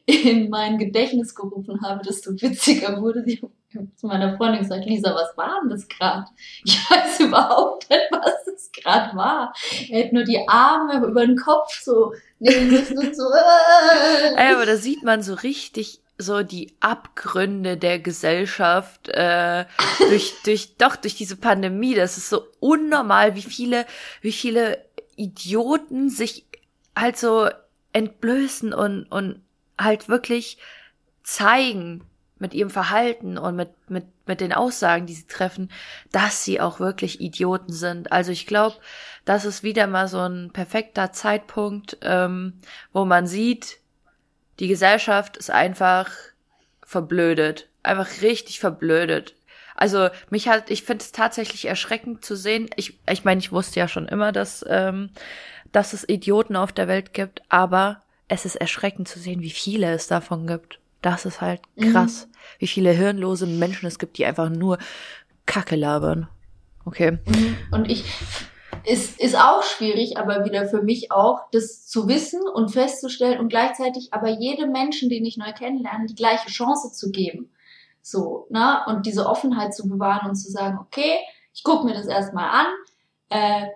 [0.07, 3.41] in mein Gedächtnis gerufen habe, desto witziger wurde sie
[3.97, 6.27] zu meiner Freundin gesagt, Lisa, was war denn das gerade?
[6.65, 9.53] Ich weiß überhaupt nicht, was das gerade war.
[9.89, 13.25] Er hat nur die Arme über den Kopf so nehmen müssen und so.
[14.37, 19.65] Ey, aber da sieht man so richtig so die Abgründe der Gesellschaft äh,
[20.01, 21.95] durch durch doch durch diese Pandemie.
[21.95, 23.87] Das ist so unnormal, wie viele
[24.21, 24.85] wie viele
[25.17, 26.45] Idioten sich
[26.97, 27.49] halt so
[27.93, 29.41] entblößen und und
[29.79, 30.59] halt wirklich
[31.23, 32.05] zeigen
[32.41, 35.71] mit ihrem Verhalten und mit, mit, mit den Aussagen, die sie treffen,
[36.11, 38.13] dass sie auch wirklich Idioten sind.
[38.13, 38.77] Also ich glaube,
[39.25, 42.55] das ist wieder mal so ein perfekter Zeitpunkt, ähm,
[42.93, 43.79] wo man sieht,
[44.59, 46.11] die Gesellschaft ist einfach
[46.83, 47.69] verblödet.
[47.83, 49.35] Einfach richtig verblödet.
[49.75, 52.69] Also mich hat, ich finde es tatsächlich erschreckend zu sehen.
[52.77, 55.11] Ich, ich meine, ich wusste ja schon immer, dass, ähm,
[55.73, 59.93] dass es Idioten auf der Welt gibt, aber es ist erschreckend zu sehen, wie viele
[59.93, 60.80] es davon gibt.
[61.03, 61.93] Das ist halt mhm.
[61.93, 62.37] krass, mhm.
[62.59, 64.79] wie viele hirnlose Menschen es gibt, die einfach nur
[65.47, 66.29] Kacke labern.
[66.85, 67.19] Okay.
[67.27, 67.57] Mhm.
[67.71, 68.05] Und ich,
[68.85, 73.49] ist, ist auch schwierig, aber wieder für mich auch, das zu wissen und festzustellen und
[73.49, 77.51] gleichzeitig aber jedem Menschen, den ich neu kennenlerne, die gleiche Chance zu geben.
[78.03, 78.81] So, ne?
[78.87, 81.19] Und diese Offenheit zu bewahren und zu sagen, okay,
[81.53, 82.67] ich gucke mir das erstmal an,
[83.29, 83.67] äh,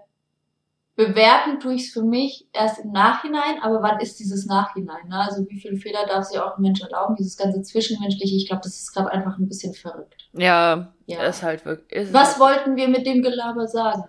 [0.97, 5.09] bewerten tue ich es für mich erst im Nachhinein, aber wann ist dieses Nachhinein?
[5.09, 5.19] Ne?
[5.19, 7.17] Also wie viele Fehler darf sich auch ein Mensch erlauben?
[7.17, 10.29] Dieses ganze Zwischenmenschliche, ich glaube, das ist gerade einfach ein bisschen verrückt.
[10.33, 11.23] Ja, ja.
[11.25, 12.01] ist halt wirklich.
[12.01, 14.05] Ist Was halt wollten wir mit dem Gelaber sagen?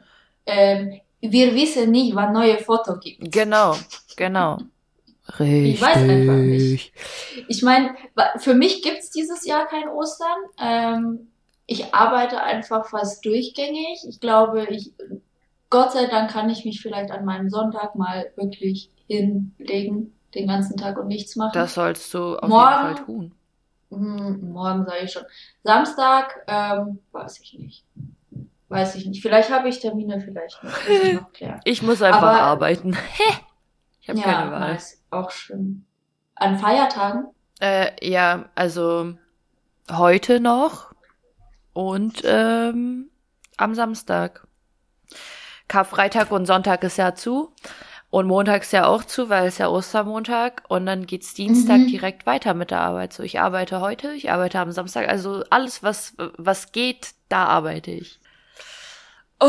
[0.45, 3.31] Ähm, wir wissen nicht, wann neue Foto gibt.
[3.31, 3.75] Genau,
[4.15, 4.59] genau.
[5.39, 5.73] Richtig.
[5.73, 6.93] Ich weiß einfach nicht.
[7.47, 7.95] Ich meine,
[8.37, 10.37] für mich gibt's dieses Jahr kein Ostern.
[10.61, 11.31] Ähm,
[11.65, 14.05] ich arbeite einfach fast durchgängig.
[14.07, 14.93] Ich glaube, ich
[15.75, 20.77] Gott sei Dank kann ich mich vielleicht an meinem Sonntag mal wirklich hinlegen, den ganzen
[20.77, 21.51] Tag und nichts machen.
[21.53, 23.35] Das sollst du auf Morgen- jeden Fall tun.
[23.91, 25.23] Hm, morgen sage ich schon.
[25.63, 27.83] Samstag, ähm, weiß ich nicht.
[28.69, 29.21] Weiß ich nicht.
[29.21, 30.87] Vielleicht habe ich Termine, vielleicht nicht.
[30.89, 31.59] Muss ich noch klären.
[31.65, 32.95] Ich muss einfach Aber- arbeiten.
[34.01, 34.59] ich habe ja, keine Wahl.
[34.71, 35.03] nice.
[35.11, 35.85] Auch schön.
[36.35, 37.25] An Feiertagen?
[37.59, 39.13] Äh, ja, also
[39.91, 40.93] heute noch
[41.73, 43.09] und ähm,
[43.57, 44.47] am Samstag.
[45.67, 47.51] Karfreitag und Sonntag ist ja zu
[48.11, 51.87] und Montag ist ja auch zu, weil es ja Ostermontag und dann geht's Dienstag Mhm.
[51.87, 53.13] direkt weiter mit der Arbeit.
[53.13, 57.91] So, ich arbeite heute, ich arbeite am Samstag, also alles was was geht, da arbeite
[57.91, 58.19] ich.
[59.39, 59.47] Oh,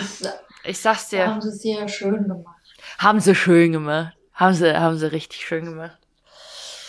[0.00, 0.28] ist,
[0.64, 2.56] ich sag's dir, haben sie sehr schön gemacht.
[2.98, 4.14] haben sie schön gemacht.
[4.34, 5.98] Haben sie haben sie richtig schön gemacht.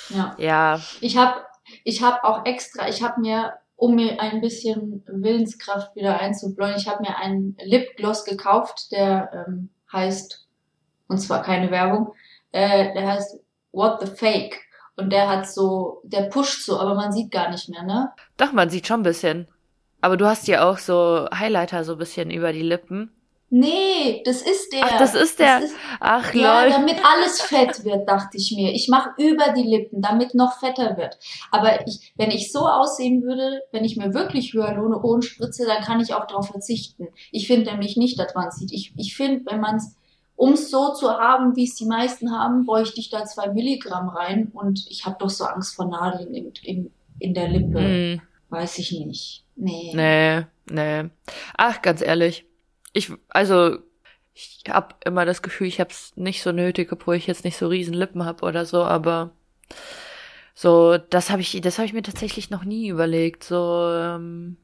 [0.10, 0.36] Ja.
[0.38, 1.43] Ja, Ich habe
[1.84, 6.88] ich hab auch extra, ich habe mir, um mir ein bisschen Willenskraft wieder einzubläuen, ich
[6.88, 10.48] habe mir einen Lipgloss gekauft, der ähm, heißt,
[11.10, 12.13] und zwar keine Werbung,
[12.54, 13.41] äh, der heißt
[13.74, 14.62] What the Fake.
[14.96, 18.13] Und der hat so, der pusht so, aber man sieht gar nicht mehr, ne?
[18.38, 19.50] Doch, man sieht schon ein bisschen.
[20.00, 23.12] Aber du hast ja auch so Highlighter so ein bisschen über die Lippen.
[23.56, 24.82] Nee, das ist der.
[24.84, 25.62] Ach, das ist der.
[26.00, 26.72] Ach, Ja, lol.
[26.72, 28.72] damit alles fett wird, dachte ich mir.
[28.74, 31.20] Ich mache über die Lippen, damit noch fetter wird.
[31.52, 36.00] Aber ich, wenn ich so aussehen würde, wenn ich mir wirklich Hyaluron spritze, dann kann
[36.02, 37.10] ich auch darauf verzichten.
[37.32, 38.72] Ich finde nämlich nicht, dass man sieht.
[38.72, 39.96] Ich, ich finde, wenn man es,
[40.36, 44.10] um es so zu haben, wie es die meisten haben, bräuchte ich da zwei Milligramm
[44.10, 44.50] rein.
[44.52, 47.80] Und ich habe doch so Angst vor Nadeln in, in, in der Lippe.
[47.80, 49.44] Hm, Weiß ich nicht.
[49.56, 49.92] Nee.
[49.94, 51.08] nee, nee.
[51.56, 52.48] Ach, ganz ehrlich.
[52.93, 53.77] Ich, also,
[54.34, 57.67] ich hab immer das Gefühl, ich hab's nicht so nötig, obwohl ich jetzt nicht so
[57.67, 59.32] riesen Lippen hab oder so, aber
[60.56, 63.43] so, das habe ich, das habe ich mir tatsächlich noch nie überlegt.
[63.43, 64.58] So, ähm,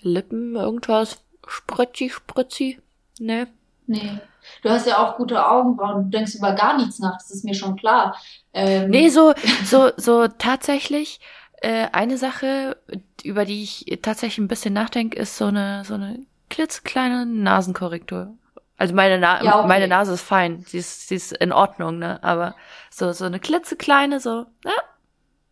[0.00, 2.80] Lippen, irgendwas, spritzi, spritzi.
[3.18, 3.46] Nee.
[3.86, 4.18] Nee.
[4.62, 6.04] Du hast ja auch gute Augenbrauen.
[6.04, 7.14] Du denkst über gar nichts nach.
[7.14, 8.16] Das ist mir schon klar.
[8.52, 9.34] Ähm, Nee, so,
[9.64, 11.20] so, so tatsächlich,
[11.62, 12.76] äh, eine Sache,
[13.22, 16.24] über die ich tatsächlich ein bisschen nachdenke, ist so eine, so eine
[16.54, 18.34] klitzekleine Nasenkorrektur.
[18.76, 19.68] Also meine, Na Ja, okay.
[19.68, 22.22] meine Nase ist fein, sie ist, sie ist in Ordnung, ne?
[22.22, 22.54] Aber
[22.90, 24.72] so, so eine klitzekleine, so, ja,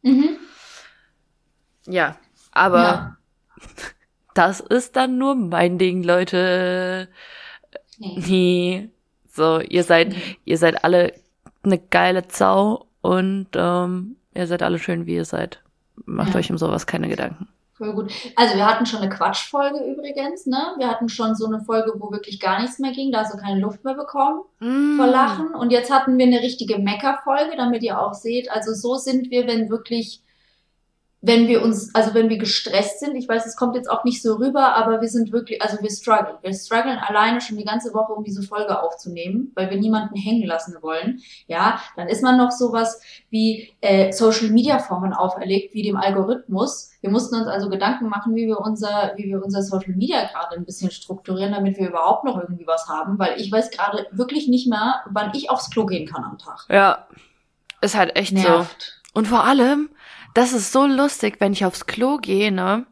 [0.02, 0.36] Mhm.
[1.86, 2.16] ja.
[2.52, 3.16] Aber Ja.
[4.34, 7.08] das ist dann nur mein Ding, Leute.
[7.98, 8.14] Nee.
[8.26, 8.90] Nee.
[9.28, 10.36] So, ihr seid, Nee.
[10.44, 11.14] ihr seid alle
[11.62, 15.62] eine geile Sau und ähm, ihr seid alle schön, wie ihr seid.
[16.04, 16.36] Macht Ja.
[16.40, 17.48] euch um sowas keine Gedanken.
[17.82, 18.12] Voll gut.
[18.36, 20.74] Also wir hatten schon eine Quatschfolge übrigens, ne?
[20.78, 23.38] Wir hatten schon so eine Folge, wo wirklich gar nichts mehr ging, da hast du
[23.38, 24.96] keine Luft mehr bekommen Mm.
[24.96, 25.52] vor Lachen.
[25.56, 28.48] Und jetzt hatten wir eine richtige Mecker-Folge, damit ihr auch seht.
[28.52, 30.22] Also so sind wir, wenn wirklich,
[31.24, 33.14] wenn wir uns, also wenn wir gestresst sind.
[33.14, 35.90] Ich weiß, es kommt jetzt auch nicht so rüber, aber wir sind wirklich, also wir
[35.90, 36.34] strugglen.
[36.42, 40.44] Wir strugglen alleine schon die ganze Woche, um diese Folge aufzunehmen, weil wir niemanden hängen
[40.44, 41.20] lassen wollen.
[41.46, 46.90] Ja, dann ist man noch sowas wie äh, Social Media Formen auferlegt, wie dem Algorithmus.
[47.00, 50.56] Wir mussten uns also Gedanken machen, wie wir unser, wie wir unser Social Media gerade
[50.56, 54.48] ein bisschen strukturieren, damit wir überhaupt noch irgendwie was haben, weil ich weiß gerade wirklich
[54.48, 56.66] nicht mehr, wann ich aufs Klo gehen kann am Tag.
[56.68, 57.06] Ja,
[57.80, 58.42] ist halt echt so.
[58.42, 59.00] Nervt.
[59.14, 59.90] Und vor allem,
[60.34, 62.86] das ist so lustig, wenn ich aufs Klo gehe, ne?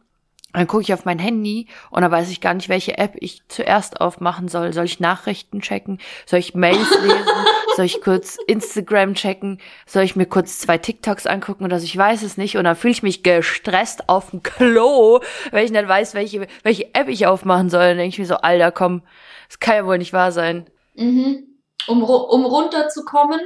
[0.53, 3.43] Dann gucke ich auf mein Handy und dann weiß ich gar nicht, welche App ich
[3.47, 4.73] zuerst aufmachen soll.
[4.73, 5.99] Soll ich Nachrichten checken?
[6.27, 7.25] Soll ich Mails lesen?
[7.77, 9.61] soll ich kurz Instagram checken?
[9.87, 11.85] Soll ich mir kurz zwei TikToks angucken oder so?
[11.85, 12.57] Ich weiß es nicht.
[12.57, 15.21] Und dann fühle ich mich gestresst auf dem Klo,
[15.53, 17.83] weil ich nicht weiß, welche, welche App ich aufmachen soll.
[17.83, 19.03] Dann denke ich mir so, Alter, komm,
[19.49, 20.67] das kann ja wohl nicht wahr sein.
[20.97, 21.45] Mhm.
[21.87, 23.41] Um, um runterzukommen,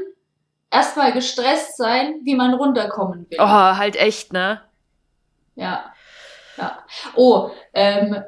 [0.74, 3.38] erstmal gestresst sein, wie man runterkommen will.
[3.40, 4.60] Oh, halt echt, ne?
[5.54, 5.92] Ja.
[6.56, 6.78] Ja.
[7.14, 8.22] Oh, ähm,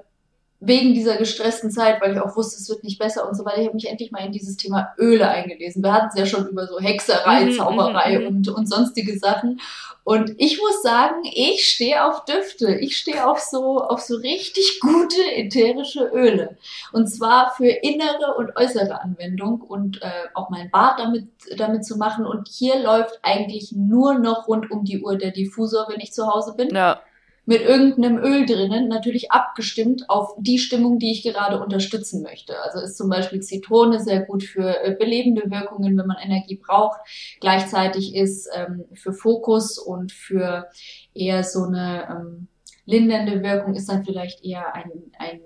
[0.60, 3.58] wegen dieser gestressten Zeit, weil ich auch wusste, es wird nicht besser und so weiter,
[3.58, 5.82] ich habe mich endlich mal in dieses Thema Öle eingelesen.
[5.82, 8.26] Wir hatten es ja schon über so Hexerei, Mhm, Zauberei mhm, mhm.
[8.28, 9.60] und, und sonstige Sachen.
[10.06, 12.76] Und ich muss sagen, ich stehe auf Düfte.
[12.76, 16.56] Ich stehe auf so, auf so richtig gute ätherische Öle.
[16.92, 21.96] Und zwar für innere und äußere Anwendung und äh, auch mein Bad damit, damit zu
[21.96, 22.24] machen.
[22.24, 26.28] Und hier läuft eigentlich nur noch rund um die Uhr der Diffusor, wenn ich zu
[26.28, 27.00] Hause bin Ja.
[27.46, 32.60] Mit irgendeinem Öl drinnen, natürlich abgestimmt auf die Stimmung, die ich gerade unterstützen möchte.
[32.60, 37.00] Also ist zum Beispiel Zitrone sehr gut für äh, belebende Wirkungen, wenn man Energie braucht.
[37.40, 40.66] Gleichzeitig ist ähm, für Fokus und für
[41.14, 42.48] eher so eine ähm,
[42.84, 45.40] lindernde Wirkung ist dann vielleicht eher ein, ein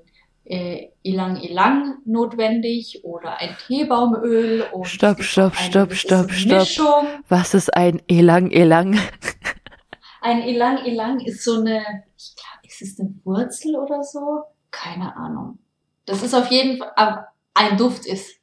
[0.45, 4.65] äh, Ilang Ilang notwendig oder ein Teebaumöl.
[4.73, 6.61] Und Stopp, stopp, stopp, stopp, stopp.
[6.61, 7.07] Mischung.
[7.29, 8.99] Was ist ein Elang Elang?
[10.21, 14.43] Ein Ilang Ilang ist so eine, ich glaube, ist es eine Wurzel oder so?
[14.71, 15.59] Keine Ahnung.
[16.07, 18.37] Das ist auf jeden Fall, aber ein Duft ist.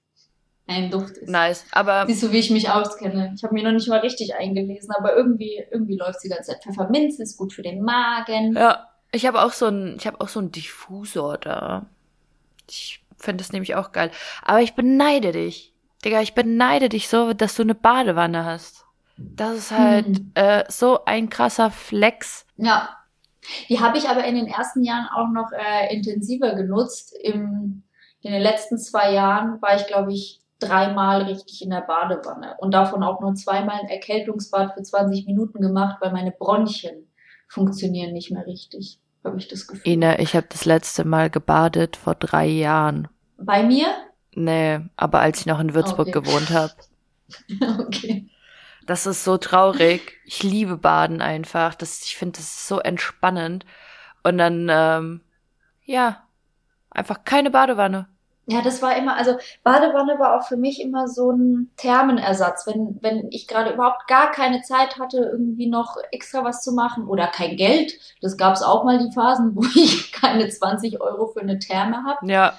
[0.67, 1.29] ein Duft ist.
[1.29, 3.33] Nice, aber Siehst du, wie ich mich auskenne?
[3.35, 6.63] Ich habe mir noch nicht mal richtig eingelesen, aber irgendwie, irgendwie läuft die ganze Zeit.
[6.63, 8.55] Pfefferminz ist gut für den Magen.
[8.55, 11.85] ja, ich habe auch so ein, ich habe auch so einen Diffusor da.
[12.69, 14.11] Ich finde das nämlich auch geil.
[14.43, 15.73] Aber ich beneide dich.
[16.03, 18.85] Digga, ich beneide dich so, dass du eine Badewanne hast.
[19.17, 20.31] Das ist halt Hm.
[20.35, 22.45] äh, so ein krasser Flex.
[22.57, 22.89] Ja.
[23.69, 27.15] Die habe ich aber in den ersten Jahren auch noch äh, intensiver genutzt.
[27.21, 27.83] Im,
[28.21, 32.71] in den letzten zwei Jahren war ich, glaube ich, dreimal richtig in der Badewanne und
[32.73, 37.07] davon auch nur zweimal ein Erkältungsbad für 20 Minuten gemacht, weil meine Bronchien
[37.47, 39.93] funktionieren nicht mehr richtig, habe ich das Gefühl.
[39.93, 43.07] Ina, ich habe das letzte Mal gebadet vor drei Jahren.
[43.37, 43.87] Bei mir?
[44.35, 46.11] Nee, aber als ich noch in Würzburg Okay.
[46.11, 46.73] gewohnt habe.
[47.79, 48.29] okay.
[48.87, 50.17] Das ist so traurig.
[50.25, 51.75] Ich liebe Baden einfach.
[51.75, 53.65] Das, ich finde, das ist so entspannend.
[54.23, 55.21] Und dann, ähm,
[55.83, 56.23] ja,
[56.89, 58.07] einfach keine Badewanne.
[58.49, 62.65] Ja, das war immer, also Badewanne war auch für mich immer so ein Thermenersatz.
[62.65, 67.07] Wenn, wenn ich gerade überhaupt gar keine Zeit hatte, irgendwie noch extra was zu machen
[67.07, 67.99] oder kein Geld.
[68.21, 72.05] Das gab es auch mal die Phasen, wo ich keine 20 Euro für eine Therme
[72.05, 72.25] habe.
[72.25, 72.53] Ja,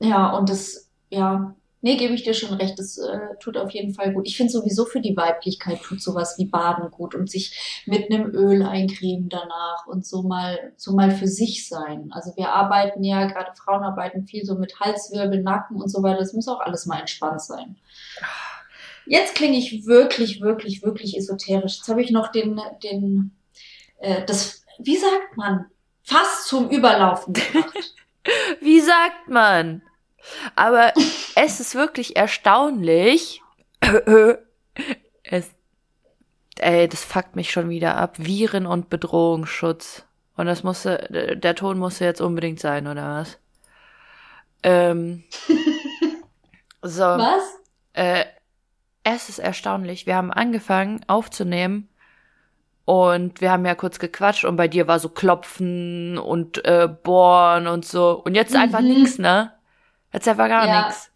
[0.00, 3.94] Ja, und das, ja, nee, gebe ich dir schon recht, das äh, tut auf jeden
[3.94, 4.26] Fall gut.
[4.26, 8.34] Ich finde sowieso für die Weiblichkeit tut sowas wie Baden gut und sich mit einem
[8.34, 12.10] Öl eincremen danach und so mal, so mal für sich sein.
[12.12, 16.18] Also wir arbeiten ja, gerade Frauen arbeiten viel so mit Halswirbel, Nacken und so weiter.
[16.18, 17.76] Das muss auch alles mal entspannt sein.
[19.06, 21.78] Jetzt klinge ich wirklich, wirklich, wirklich esoterisch.
[21.78, 23.32] Jetzt habe ich noch den, den,
[23.98, 25.66] äh, das, wie sagt man,
[26.02, 27.94] fast zum Überlaufen gebracht.
[28.60, 29.82] wie sagt man?
[30.56, 30.92] Aber
[31.34, 33.42] es ist wirklich erstaunlich.
[35.22, 35.50] es,
[36.58, 38.16] ey, das fuckt mich schon wieder ab.
[38.18, 40.04] Viren- und Bedrohungsschutz.
[40.36, 43.38] Und das musste, der Ton musste jetzt unbedingt sein, oder was?
[44.62, 45.24] Ähm,
[46.82, 47.02] so.
[47.04, 47.58] Was?
[47.92, 48.24] Äh,
[49.02, 50.06] es ist erstaunlich.
[50.06, 51.88] Wir haben angefangen aufzunehmen
[52.84, 57.66] und wir haben ja kurz gequatscht und bei dir war so Klopfen und äh, Bohren
[57.66, 58.12] und so.
[58.22, 58.88] Und jetzt einfach Mhm.
[58.88, 59.52] nix, ne?
[60.12, 60.86] Jetzt einfach gar Ja.
[60.86, 61.10] nix.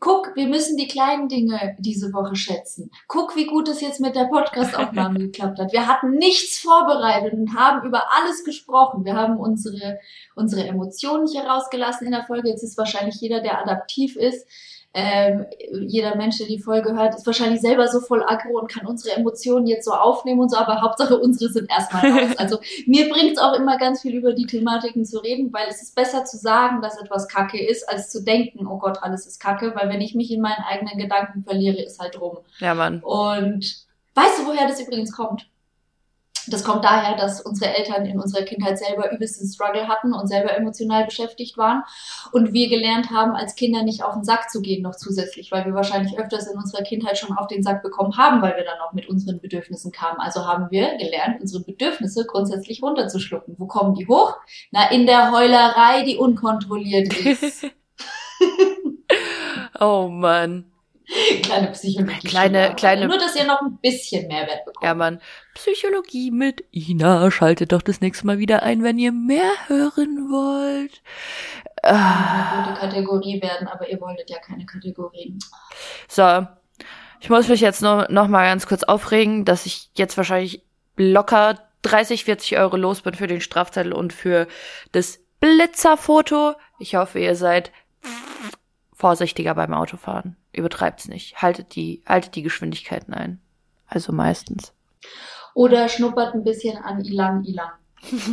[0.00, 2.88] Guck, wir müssen die kleinen Dinge diese Woche schätzen.
[3.08, 5.72] Guck, wie gut es jetzt mit der Podcast-Aufnahme geklappt hat.
[5.72, 9.04] Wir hatten nichts vorbereitet und haben über alles gesprochen.
[9.04, 9.98] Wir haben unsere,
[10.36, 12.48] unsere Emotionen nicht herausgelassen in der Folge.
[12.48, 14.46] Jetzt ist wahrscheinlich jeder, der adaptiv ist,
[14.94, 18.86] ähm, jeder Mensch, der die Folge hört, ist wahrscheinlich selber so voll aggro und kann
[18.86, 22.36] unsere Emotionen jetzt so aufnehmen und so, aber Hauptsache unsere sind erstmal raus.
[22.38, 25.82] Also mir bringt es auch immer ganz viel über die Thematiken zu reden, weil es
[25.82, 29.40] ist besser zu sagen, dass etwas Kacke ist, als zu denken, oh Gott, alles ist
[29.40, 32.38] Kacke, weil wenn ich mich in meinen eigenen Gedanken verliere, ist halt rum.
[32.58, 33.00] Ja, Mann.
[33.00, 35.46] Und weißt du, woher das übrigens kommt?
[36.50, 40.56] Das kommt daher, dass unsere Eltern in unserer Kindheit selber übelsten Struggle hatten und selber
[40.56, 41.82] emotional beschäftigt waren
[42.32, 45.64] und wir gelernt haben, als Kinder nicht auf den Sack zu gehen noch zusätzlich, weil
[45.64, 48.78] wir wahrscheinlich öfters in unserer Kindheit schon auf den Sack bekommen haben, weil wir dann
[48.80, 50.20] auch mit unseren Bedürfnissen kamen.
[50.20, 53.54] Also haben wir gelernt, unsere Bedürfnisse grundsätzlich runterzuschlucken.
[53.58, 54.36] Wo kommen die hoch?
[54.70, 57.66] Na, in der Heulerei, die unkontrolliert ist.
[59.80, 60.64] Oh Mann.
[61.42, 62.26] Kleine Psychologie.
[62.28, 64.84] Kleine- kleine- Nur, dass ihr noch ein bisschen Mehrwert bekommt.
[64.84, 65.20] Ja, Mann.
[65.54, 67.30] Psychologie mit Ina.
[67.30, 71.00] Schaltet doch das nächste Mal wieder ein, wenn ihr mehr hören wollt.
[71.82, 75.38] eine Ah, gute Kategorie werden, aber ihr wolltet ja keine Kategorien.
[76.08, 76.46] so.
[77.20, 80.62] Ich muss mich jetzt nur noch mal ganz kurz aufregen, dass ich jetzt wahrscheinlich
[80.96, 84.46] locker 30, 40 Euro los bin für den Strafzettel und für
[84.92, 86.54] das Blitzerfoto.
[86.78, 87.72] Ich hoffe, ihr seid
[88.92, 90.36] vorsichtiger beim Autofahren.
[90.58, 91.40] Übertreibt's nicht.
[91.40, 93.40] Haltet die, haltet die Geschwindigkeiten ein.
[93.86, 94.72] Also meistens.
[95.54, 97.70] Oder schnuppert ein bisschen an Ilang Ilang.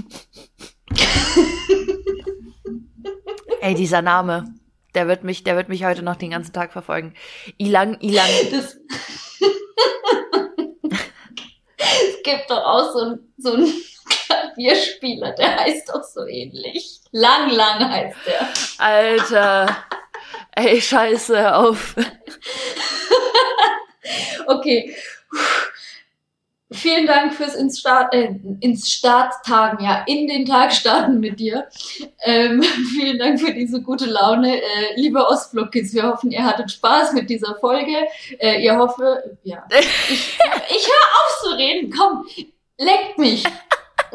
[3.62, 4.54] Ey, dieser Name,
[4.96, 7.14] der wird mich, der wird mich heute noch den ganzen Tag verfolgen.
[7.58, 8.30] Ilang, Ilang.
[8.52, 8.76] Das
[11.78, 13.72] es gibt doch auch so einen so einen
[14.26, 17.02] Klavierspieler, der heißt doch so ähnlich.
[17.12, 18.48] Lang Lang heißt der.
[18.78, 19.78] Alter.
[20.56, 21.96] Ey, scheiße, auf.
[24.48, 24.96] Okay.
[26.72, 31.68] Vielen Dank fürs ins Start, äh, ins Starttagen, ja, in den Tag starten mit dir.
[32.24, 32.64] Ähm,
[32.96, 34.62] vielen Dank für diese gute Laune.
[34.62, 38.08] Äh, liebe Ostblock-Kids, wir hoffen, ihr hattet Spaß mit dieser Folge.
[38.40, 39.64] Äh, ihr hoffe, ja.
[40.10, 40.38] Ich,
[40.70, 42.26] ich hör auf zu reden, komm,
[42.78, 43.44] leckt mich.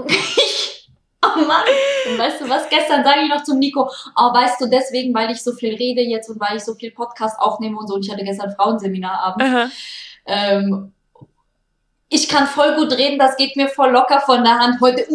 [0.06, 0.79] Ich,
[1.22, 1.64] oh Mann.
[2.10, 2.68] Und weißt du was?
[2.68, 6.00] Gestern sage ich noch zum Nico, oh, weißt du, deswegen, weil ich so viel rede
[6.00, 9.42] jetzt und weil ich so viel Podcast aufnehme und so, und ich hatte gestern Frauenseminarabend,
[9.42, 9.70] Aha.
[10.26, 10.92] ähm,
[12.08, 14.80] ich kann voll gut reden, das geht mir voll locker von der Hand.
[14.80, 15.06] Heute.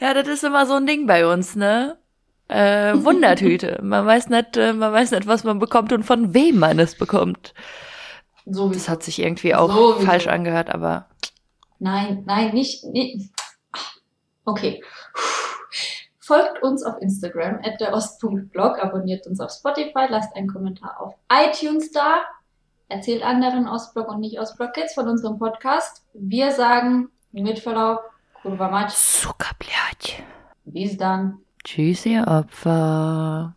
[0.00, 1.98] Ja, das ist immer so ein Ding bei uns, ne?
[2.48, 3.78] äh, Wundertüte.
[3.82, 6.96] man weiß nicht, äh, man weiß nicht, was man bekommt und von wem man es
[6.96, 7.54] bekommt.
[8.46, 10.06] So Das hat sich irgendwie auch Sowieso.
[10.06, 11.06] falsch angehört, aber
[11.84, 12.82] Nein, nein, nicht.
[12.84, 13.30] nicht.
[14.46, 14.82] Okay.
[16.18, 21.92] Folgt uns auf Instagram at derost.blog, abonniert uns auf Spotify, lasst einen Kommentar auf iTunes
[21.92, 22.22] da,
[22.88, 26.06] erzählt anderen Ostblock und nicht Ostblock-Kids von unserem Podcast.
[26.14, 28.00] Wir sagen mit Verlaub,
[28.40, 28.94] Kurva Matsch.
[30.64, 31.40] Bis dann.
[31.64, 33.52] Tschüss, ihr Opfer.